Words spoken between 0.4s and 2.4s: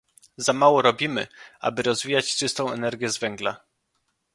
mało robimy, aby rozwijać